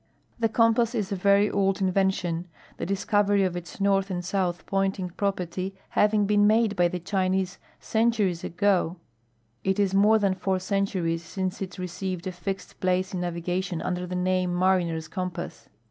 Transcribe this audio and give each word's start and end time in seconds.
Tlie 0.41 0.51
compass 0.51 0.95
is 0.95 1.11
a 1.11 1.15
very 1.15 1.47
(jld 1.51 1.79
invention, 1.79 2.47
the 2.77 2.87
discovery 2.87 3.43
its 3.43 3.79
north 3.79 4.09
and 4.09 4.25
south 4.25 4.65
jfointing 4.65 5.13
j)ropcrty 5.13 5.73
having 5.89 6.25
been 6.25 6.47
made 6.47 6.75
by 6.75 6.87
the 6.87 6.97
Chinese 6.97 7.59
centuries 7.79 8.43
ago 8.43 8.97
It 9.63 9.77
is 9.79 9.93
more 9.93 10.17
than 10.17 10.33
four 10.33 10.57
centuries 10.57 11.21
since 11.23 11.61
it 11.61 11.77
receiveil 11.77 12.25
a 12.27 12.31
(lxe<l 12.31 12.73
i>lace 12.81 13.13
in 13.13 13.21
navigation 13.21 13.79
under 13.79 14.07
the 14.07 14.15
name 14.15 14.57
Mariner's 14.57 15.07
Compass. 15.07 15.69